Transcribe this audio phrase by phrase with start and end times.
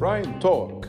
[0.00, 0.88] Prime Talk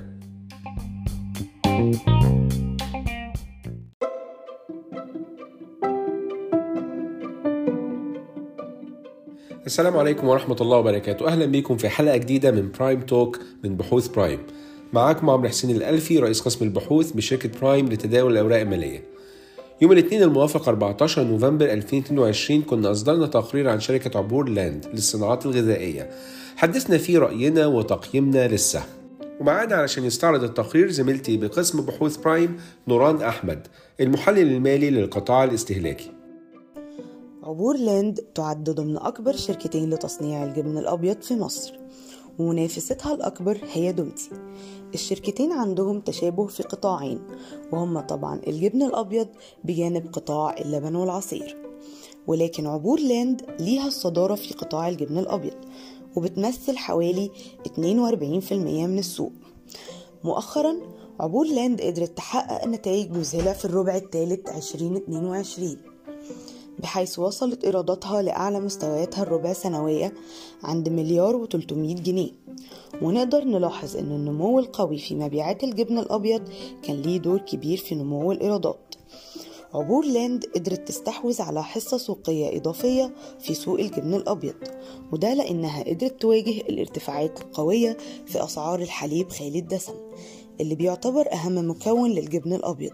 [9.66, 11.28] السلام عليكم ورحمة الله وبركاته.
[11.28, 14.40] أهلا بكم في حلقة جديدة من Prime Talk من بحوث برايم
[14.94, 19.13] معاكم عمرو حسين الألفي رئيس قسم البحوث بشركة برايم لتداول الأوراق المالية.
[19.84, 26.10] يوم الاثنين الموافق 14 نوفمبر 2022 كنا أصدرنا تقرير عن شركة عبور لاند للصناعات الغذائية.
[26.56, 28.86] حدثنا فيه رأينا وتقييمنا للسهم
[29.40, 32.58] ومعانا علشان يستعرض التقرير زميلتي بقسم بحوث برايم
[32.88, 33.68] نوران أحمد
[34.02, 36.12] المحلل المالي للقطاع الاستهلاكي.
[37.44, 41.74] عبور لاند تعد ضمن أكبر شركتين لتصنيع الجبن الأبيض في مصر.
[42.40, 44.30] ومنافستها الأكبر هي دومتي.
[44.94, 47.20] الشركتين عندهم تشابه في قطاعين
[47.72, 49.28] وهما طبعا الجبن الأبيض
[49.64, 51.58] بجانب قطاع اللبن والعصير.
[52.28, 55.58] ولكن عبور لاند ليها الصدارة في قطاع الجبن الأبيض
[56.16, 57.32] وبتمثل حوالي
[57.68, 59.32] 42% من السوق.
[60.24, 60.76] مؤخرا
[61.20, 65.78] عبور لاند قدرت تحقق نتائج مذهلة في الربع الثالث 2022
[66.80, 70.14] بحيث وصلت إيراداتها لأعلى مستوياتها الربع سنوية
[70.64, 72.32] عند مليار و300 جنيه.
[73.02, 76.42] ونقدر نلاحظ أن النمو القوي في مبيعات الجبن الأبيض
[76.84, 78.96] كان ليه دور كبير في نمو الإيرادات.
[79.74, 84.56] عبور لاند قدرت تستحوذ على حصة سوقية إضافية في سوق الجبن الأبيض
[85.12, 89.94] وده لأنها قدرت تواجه الارتفاعات القوية في أسعار الحليب خالي الدسم
[90.62, 92.94] اللي بيعتبر أهم مكون للجبن الأبيض.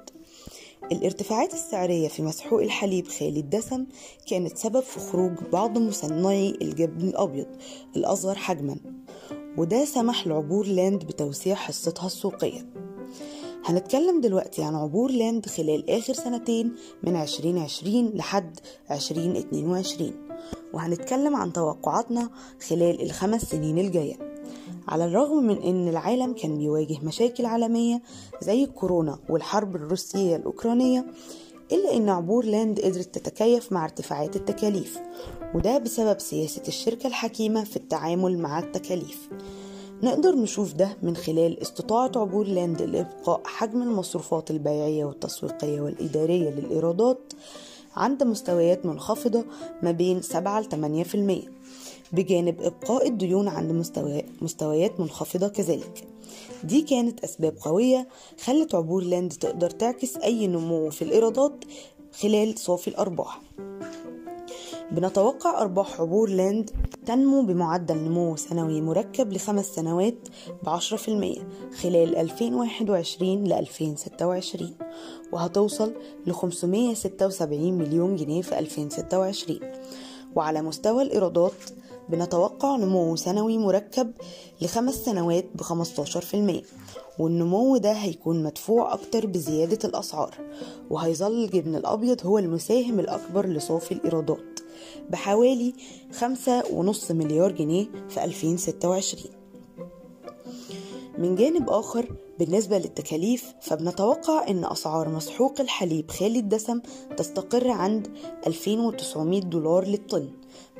[0.92, 3.86] الارتفاعات السعرية في مسحوق الحليب خالي الدسم
[4.28, 7.48] كانت سبب في خروج بعض مصنعي الجبن الأبيض
[7.96, 8.78] الأصغر حجما
[9.58, 12.66] وده سمح لعبور لاند بتوسيع حصتها السوقية.
[13.66, 18.60] هنتكلم دلوقتي عن عبور لاند خلال آخر سنتين من 2020 لحد
[18.92, 20.14] 2022
[20.74, 22.30] وهنتكلم عن توقعاتنا
[22.70, 24.29] خلال الخمس سنين الجاية.
[24.90, 28.02] على الرغم من إن العالم كان بيواجه مشاكل عالمية
[28.42, 31.06] زي الكورونا والحرب الروسية الأوكرانية
[31.72, 35.00] إلا إن عبور لاند قدرت تتكيف مع ارتفاعات التكاليف
[35.56, 39.30] وده بسبب سياسة الشركة الحكيمة في التعامل مع التكاليف.
[40.04, 47.34] نقدر نشوف ده من خلال استطاعة عبور لاند لإبقاء حجم المصروفات البيعية والتسويقية والإدارية للإيرادات
[47.96, 49.44] عند مستويات منخفضة
[49.84, 51.50] ما بين 7 ل 8%
[52.14, 53.86] بجانب إبقاء الديون عند
[54.42, 56.08] مستويات منخفضة كذلك.
[56.64, 58.08] دي كانت أسباب قوية
[58.44, 61.54] خلت عبور لاند تقدر تعكس أي نمو في الإيرادات
[62.22, 63.42] خلال صافي الأرباح.
[64.92, 66.70] بنتوقع أرباح عبور لاند
[67.06, 70.16] تنمو بمعدل نمو سنوي مركب لخمس سنوات
[70.64, 71.48] بعشرة في المية
[71.82, 74.74] خلال 2021 ل 2026
[75.32, 75.94] وهتوصل
[76.28, 79.60] ل 576 مليون جنيه في 2026
[80.36, 81.54] وعلى مستوى الإيرادات
[82.10, 84.12] بنتوقع نمو سنوي مركب
[84.62, 86.64] لخمس سنوات ب 15%
[87.20, 90.36] والنمو ده هيكون مدفوع أكتر بزيادة الأسعار
[90.90, 94.60] وهيظل الجبن الأبيض هو المساهم الأكبر لصافي الإيرادات
[95.10, 95.74] بحوالي
[96.20, 99.39] خمسة ونص مليار جنيه في 2026
[101.20, 106.82] من جانب آخر بالنسبة للتكاليف فبنتوقع أن أسعار مسحوق الحليب خالي الدسم
[107.18, 108.08] تستقر عند
[108.48, 110.30] 2900 دولار للطن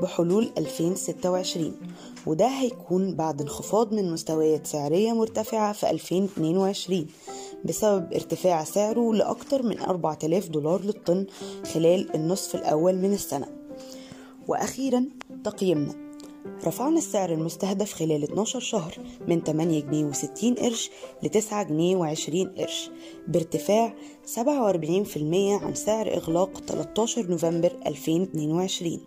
[0.02, 1.74] بحلول 2026
[2.28, 7.08] وده هيكون بعد انخفاض من مستويات سعرية مرتفعة في 2022
[7.66, 11.26] بسبب ارتفاع سعره لأكثر من 4000 دولار للطن
[11.74, 13.48] خلال النصف الأول من السنة.
[14.48, 15.06] وأخيرا
[15.44, 16.09] تقييمنا.
[16.66, 20.90] رفعنا السعر المستهدف خلال 12 شهر من 8 جنيه و60 قرش
[21.24, 22.90] ل 9 جنيه و20 قرش
[23.28, 23.94] بارتفاع
[24.36, 24.40] 47%
[25.64, 29.00] عن سعر إغلاق 13 نوفمبر 2022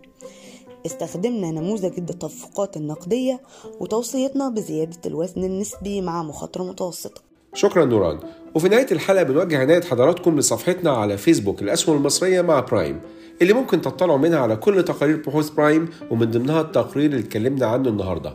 [0.85, 3.41] استخدمنا نموذج التدفقات النقدية
[3.79, 7.21] وتوصيتنا بزيادة الوزن النسبي مع مخاطرة متوسطة.
[7.53, 8.19] شكرا نوران.
[8.55, 13.01] وفي نهاية الحلقة بنوجه عناية حضراتكم لصفحتنا على فيسبوك الأسهم المصرية مع برايم.
[13.43, 17.89] اللي ممكن تطلعوا منها على كل تقارير بحوث برايم ومن ضمنها التقرير اللي اتكلمنا عنه
[17.89, 18.33] النهارده.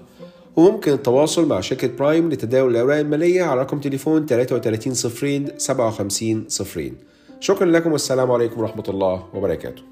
[0.57, 6.97] وممكن التواصل مع شركة برايم لتداول الأوراق المالية على رقم تليفون 33 صفرين 57 صفرين.
[7.41, 9.83] شكرا لكم والسلام عليكم ورحمة الله وبركاته.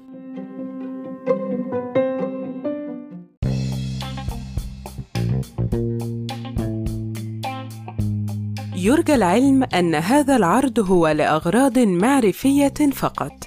[8.75, 13.46] يرجى العلم أن هذا العرض هو لأغراض معرفية فقط.